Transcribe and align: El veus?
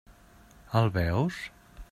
El 0.79 0.89
veus? 0.97 1.41